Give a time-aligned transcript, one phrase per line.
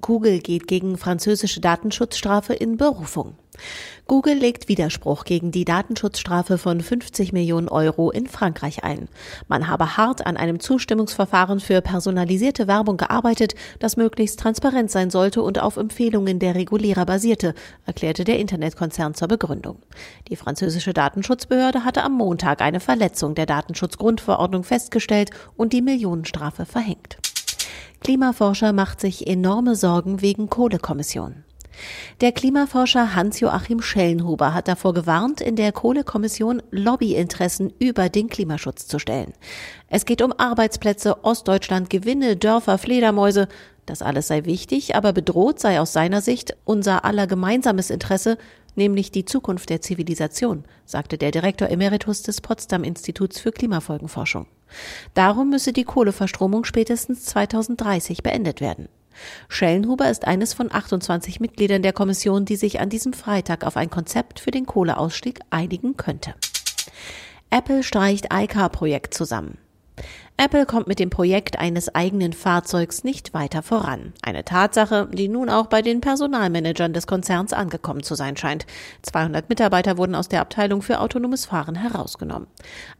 [0.00, 3.34] Google geht gegen französische Datenschutzstrafe in Berufung.
[4.06, 9.08] Google legt Widerspruch gegen die Datenschutzstrafe von 50 Millionen Euro in Frankreich ein.
[9.46, 15.42] Man habe hart an einem Zustimmungsverfahren für personalisierte Werbung gearbeitet, das möglichst transparent sein sollte
[15.42, 17.54] und auf Empfehlungen der Regulierer basierte,
[17.86, 19.78] erklärte der Internetkonzern zur Begründung.
[20.28, 27.18] Die französische Datenschutzbehörde hatte am Montag eine Verletzung der Datenschutzgrundverordnung festgestellt und die Millionenstrafe verhängt.
[28.00, 31.44] Klimaforscher macht sich enorme Sorgen wegen Kohlekommission.
[32.22, 38.98] Der Klimaforscher Hans-Joachim Schellenhuber hat davor gewarnt, in der Kohlekommission Lobbyinteressen über den Klimaschutz zu
[38.98, 39.34] stellen.
[39.88, 43.48] Es geht um Arbeitsplätze, Ostdeutschland, Gewinne, Dörfer, Fledermäuse.
[43.84, 48.38] Das alles sei wichtig, aber bedroht sei aus seiner Sicht unser aller gemeinsames Interesse,
[48.76, 54.46] nämlich die Zukunft der Zivilisation, sagte der Direktor Emeritus des Potsdam Instituts für Klimafolgenforschung.
[55.14, 58.88] Darum müsse die Kohleverstromung spätestens 2030 beendet werden.
[59.48, 63.90] Schellenhuber ist eines von 28 Mitgliedern der Kommission, die sich an diesem Freitag auf ein
[63.90, 66.34] Konzept für den Kohleausstieg einigen könnte.
[67.50, 69.58] Apple streicht iCar-Projekt zusammen.
[70.42, 74.14] Apple kommt mit dem Projekt eines eigenen Fahrzeugs nicht weiter voran.
[74.22, 78.64] Eine Tatsache, die nun auch bei den Personalmanagern des Konzerns angekommen zu sein scheint.
[79.02, 82.46] 200 Mitarbeiter wurden aus der Abteilung für autonomes Fahren herausgenommen.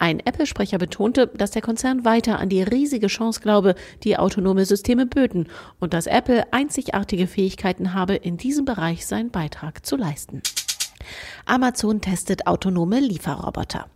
[0.00, 5.06] Ein Apple-Sprecher betonte, dass der Konzern weiter an die riesige Chance glaube, die autonome Systeme
[5.06, 5.46] böten
[5.78, 10.42] und dass Apple einzigartige Fähigkeiten habe, in diesem Bereich seinen Beitrag zu leisten.
[11.46, 13.86] Amazon testet autonome Lieferroboter.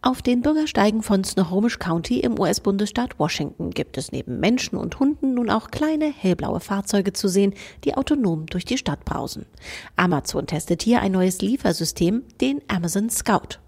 [0.00, 5.34] Auf den Bürgersteigen von Snohomish County im US-Bundesstaat Washington gibt es neben Menschen und Hunden
[5.34, 7.52] nun auch kleine hellblaue Fahrzeuge zu sehen,
[7.84, 9.44] die autonom durch die Stadt brausen.
[9.96, 13.58] Amazon testet hier ein neues Liefersystem, den Amazon Scout.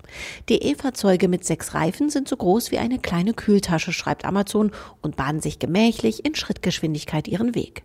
[0.49, 4.71] Die E-Fahrzeuge mit sechs Reifen sind so groß wie eine kleine Kühltasche, schreibt Amazon,
[5.03, 7.83] und bahnen sich gemächlich in Schrittgeschwindigkeit ihren Weg.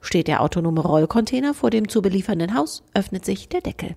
[0.00, 3.96] Steht der autonome Rollcontainer vor dem zu beliefernden Haus, öffnet sich der Deckel.